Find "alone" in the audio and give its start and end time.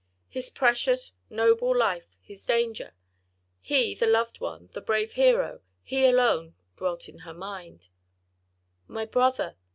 6.07-6.55